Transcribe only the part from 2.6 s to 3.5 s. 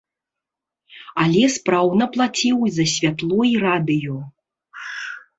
за святло